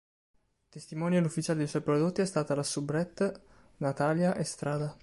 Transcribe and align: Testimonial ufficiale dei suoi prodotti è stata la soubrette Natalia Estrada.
Testimonial 0.71 1.25
ufficiale 1.25 1.59
dei 1.59 1.67
suoi 1.67 1.83
prodotti 1.83 2.21
è 2.21 2.25
stata 2.25 2.55
la 2.55 2.63
soubrette 2.63 3.43
Natalia 3.77 4.35
Estrada. 4.35 4.97